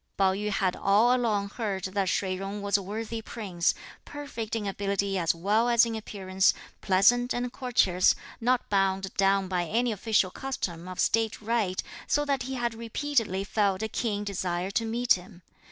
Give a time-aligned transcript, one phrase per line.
[0.17, 4.65] Pao yü had all along heard that Shih Jung was a worthy Prince, perfect in
[4.65, 10.31] ability as well as in appearance, pleasant and courteous, not bound down by any official
[10.31, 15.13] custom or state rite, so that he had repeatedly felt a keen desire to meet
[15.13, 15.43] him.